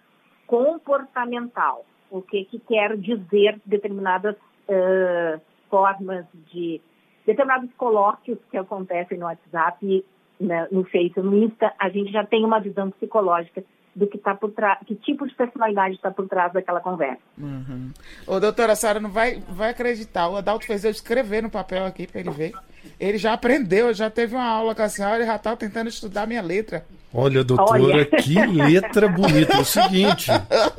comportamental. 0.47 1.85
O 2.09 2.21
que, 2.21 2.45
que 2.45 2.59
quer 2.59 2.95
dizer 2.95 3.59
determinadas 3.65 4.37
uh, 4.37 5.41
formas 5.69 6.25
de... 6.53 6.79
determinados 7.25 7.69
colóquios 7.73 8.39
que 8.49 8.55
acontecem 8.55 9.17
no 9.17 9.25
WhatsApp, 9.25 10.05
né, 10.39 10.65
no 10.71 10.85
Facebook, 10.85 11.27
no 11.27 11.43
Insta, 11.43 11.73
a 11.77 11.89
gente 11.89 12.09
já 12.13 12.25
tem 12.25 12.45
uma 12.45 12.61
visão 12.61 12.89
psicológica 12.89 13.61
do 13.95 14.07
que 14.07 14.17
está 14.17 14.35
por 14.35 14.51
trás, 14.51 14.79
que 14.85 14.95
tipo 14.95 15.25
de 15.25 15.33
personalidade 15.33 15.95
está 15.95 16.11
por 16.11 16.27
trás 16.27 16.51
daquela 16.51 16.81
conversa. 16.81 17.21
Uhum. 17.37 17.91
Ô, 18.27 18.39
doutora 18.39 18.73
a 18.73 18.75
Sara 18.75 18.99
não 18.99 19.09
vai, 19.09 19.41
vai 19.49 19.69
acreditar. 19.69 20.27
O 20.27 20.35
Adalto 20.35 20.65
fez 20.65 20.83
eu 20.83 20.91
escrever 20.91 21.41
no 21.41 21.49
papel 21.49 21.85
aqui 21.85 22.05
para 22.05 22.19
ele 22.19 22.31
ver. 22.31 22.51
Ele 22.99 23.17
já 23.17 23.33
aprendeu, 23.33 23.93
já 23.93 24.09
teve 24.09 24.35
uma 24.35 24.45
aula 24.45 24.75
com 24.75 24.81
a 24.81 24.89
senhora 24.89 25.23
e 25.23 25.25
já 25.25 25.37
está 25.37 25.55
tentando 25.55 25.87
estudar 25.87 26.27
minha 26.27 26.41
letra. 26.41 26.85
Olha, 27.13 27.43
doutora, 27.45 27.81
Olha. 27.81 28.05
que 28.05 28.45
letra 28.45 29.07
bonita. 29.07 29.53
É 29.53 29.59
o 29.61 29.65
seguinte, 29.65 30.29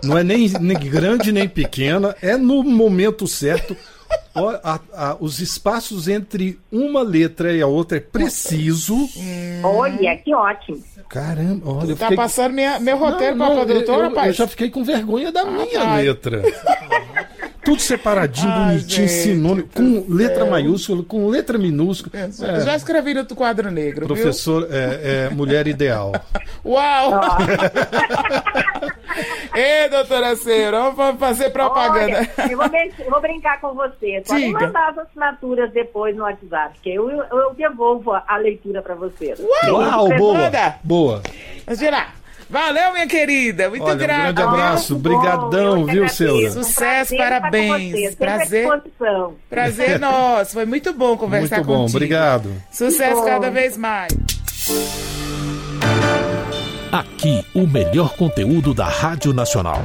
não 0.04 0.18
é 0.18 0.22
nem, 0.22 0.48
nem 0.60 0.78
grande 0.78 1.32
nem 1.32 1.48
pequena, 1.48 2.14
é 2.20 2.36
no 2.36 2.62
momento 2.62 3.26
certo. 3.26 3.74
A, 4.62 4.80
a, 4.92 5.16
os 5.18 5.40
espaços 5.40 6.08
entre 6.08 6.60
uma 6.70 7.02
letra 7.02 7.52
e 7.54 7.62
a 7.62 7.66
outra 7.66 7.96
é 7.96 8.00
preciso. 8.00 8.94
Olha, 9.64 10.14
que 10.18 10.34
ótimo. 10.34 10.84
Caramba, 11.08 11.70
olha. 11.70 11.96
Tá 11.96 12.06
fiquei... 12.06 12.16
passando 12.16 12.52
minha, 12.52 12.80
meu 12.80 12.96
roteiro 12.96 13.36
para 13.36 13.60
a 13.60 13.64
doutora, 13.64 14.10
pai? 14.10 14.28
Eu 14.28 14.32
já 14.32 14.46
fiquei 14.46 14.70
com 14.70 14.84
vergonha 14.84 15.30
da 15.30 15.42
ah, 15.42 15.46
minha 15.46 15.94
letra. 15.96 16.42
Tudo 17.64 17.82
separadinho, 17.82 18.48
Ai, 18.48 18.76
bonitinho, 18.76 19.08
gente, 19.08 19.22
sinônimo, 19.22 19.68
com 19.74 20.04
letra 20.08 20.42
céu. 20.42 20.50
maiúscula, 20.50 21.02
com 21.02 21.26
letra 21.26 21.58
minúscula. 21.58 22.12
É. 22.14 22.60
Já 22.60 22.76
escrevi 22.76 23.12
no 23.12 23.26
quadro 23.26 23.72
negro. 23.72 24.06
Professor, 24.06 24.68
é, 24.70 25.26
é, 25.26 25.30
mulher 25.30 25.66
ideal. 25.66 26.12
Uau! 26.64 27.20
Ei, 29.54 29.88
doutora 29.88 30.36
Cera, 30.36 30.90
vamos 30.90 31.18
fazer 31.18 31.50
propaganda. 31.50 32.28
Olha, 32.38 32.50
eu, 32.50 32.56
vou, 32.56 32.66
eu 32.66 33.10
vou, 33.10 33.20
brincar 33.20 33.60
com 33.60 33.74
você. 33.74 34.22
Pode 34.26 34.48
mandar 34.48 34.90
as 34.90 34.98
assinaturas 34.98 35.72
depois 35.72 36.16
no 36.16 36.24
WhatsApp, 36.24 36.78
que 36.82 36.94
eu, 36.94 37.10
eu, 37.10 37.24
eu 37.24 37.54
devolvo 37.54 38.12
a 38.12 38.36
leitura 38.36 38.82
para 38.82 38.94
você. 38.94 39.34
Uau, 39.38 39.80
Uau 39.80 40.08
boa, 40.16 40.50
boa. 40.82 41.22
Vamos. 41.66 42.16
Valeu, 42.48 42.92
minha 42.92 43.06
querida. 43.06 43.68
Muito 43.68 43.84
Olha, 43.84 43.96
grato. 43.96 44.18
Um 44.18 44.34
grande 44.34 44.42
abraço. 44.42 44.94
Obrigadão, 44.94 45.84
viu, 45.84 46.08
Seura? 46.08 46.50
Sucesso, 46.50 47.16
parabéns. 47.16 48.14
Prazer. 48.14 48.68
Prazer 49.50 49.98
nosso. 50.00 50.52
Foi 50.52 50.64
muito 50.64 50.92
bom 50.92 51.16
conversar 51.16 51.56
muito 51.56 51.66
bom, 51.66 51.80
contigo. 51.80 51.96
Obrigado. 51.96 52.52
Sucesso 52.70 53.24
cada 53.24 53.50
vez 53.50 53.76
mais. 53.76 54.12
Aqui, 56.96 57.44
o 57.52 57.66
melhor 57.66 58.16
conteúdo 58.16 58.72
da 58.72 58.86
Rádio 58.86 59.34
Nacional. 59.34 59.82